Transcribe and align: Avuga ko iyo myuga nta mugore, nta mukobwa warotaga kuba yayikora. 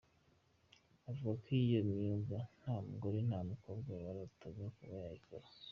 Avuga 1.09 1.31
ko 1.43 1.47
iyo 1.63 1.79
myuga 1.89 2.37
nta 2.59 2.75
mugore, 2.87 3.17
nta 3.29 3.39
mukobwa 3.49 3.91
warotaga 4.03 4.63
kuba 4.75 4.95
yayikora. 5.03 5.47